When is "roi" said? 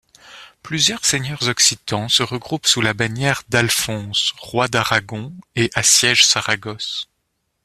4.39-4.67